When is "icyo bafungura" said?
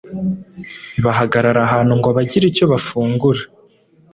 2.51-3.41